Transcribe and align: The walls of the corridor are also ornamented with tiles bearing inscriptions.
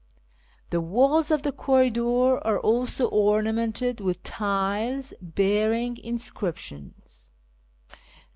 The 0.71 0.81
walls 0.81 1.29
of 1.29 1.43
the 1.43 1.51
corridor 1.51 2.39
are 2.43 2.59
also 2.59 3.05
ornamented 3.09 3.99
with 4.01 4.23
tiles 4.23 5.13
bearing 5.21 5.97
inscriptions. 5.97 7.29